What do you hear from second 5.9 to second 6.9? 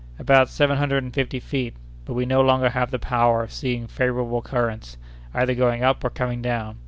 or coming down.